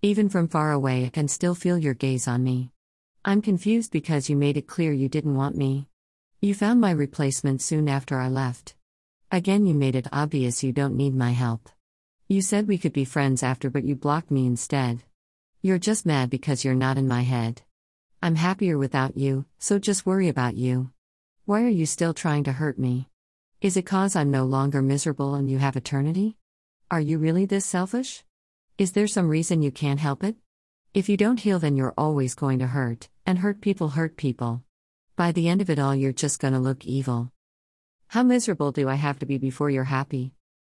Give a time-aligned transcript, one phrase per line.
[0.00, 2.70] Even from far away, I can still feel your gaze on me.
[3.24, 5.88] I'm confused because you made it clear you didn't want me.
[6.40, 8.76] You found my replacement soon after I left.
[9.32, 11.68] Again, you made it obvious you don't need my help.
[12.28, 15.02] You said we could be friends after, but you blocked me instead.
[15.62, 17.62] You're just mad because you're not in my head.
[18.22, 20.92] I'm happier without you, so just worry about you.
[21.44, 23.08] Why are you still trying to hurt me?
[23.60, 26.36] Is it cause I'm no longer miserable and you have eternity?
[26.88, 28.22] Are you really this selfish?
[28.78, 30.36] Is there some reason you can't help it?
[30.94, 34.62] If you don't heal, then you're always going to hurt, and hurt people hurt people.
[35.16, 37.32] By the end of it all, you're just gonna look evil.
[38.06, 40.32] How miserable do I have to be before you're happy?